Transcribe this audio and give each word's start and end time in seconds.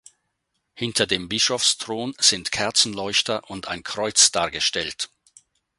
Hinter 0.73 1.05
dem 1.05 1.29
Bischofsthron 1.29 2.15
sind 2.17 2.51
Kerzenleuchter 2.51 3.47
und 3.51 3.67
ein 3.67 3.83
Kreuz 3.83 4.31
dargestellt. 4.31 5.11